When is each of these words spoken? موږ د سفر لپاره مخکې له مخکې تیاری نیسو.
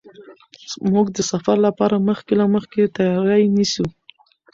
موږ 0.91 1.05
د 1.15 1.19
سفر 1.31 1.57
لپاره 1.67 1.95
مخکې 2.09 2.33
له 2.39 2.45
مخکې 2.55 2.93
تیاری 2.97 3.43
نیسو. 3.55 3.85